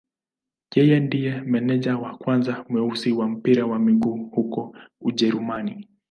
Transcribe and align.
Yeye 0.75 0.97
ndiye 1.05 1.33
meneja 1.41 1.93
wa 2.03 2.11
kwanza 2.17 2.53
mweusi 2.69 3.09
wa 3.19 3.27
mpira 3.29 3.65
wa 3.65 3.79
miguu 3.79 4.25
huko 4.31 4.75
Ujerumani. 5.01 5.87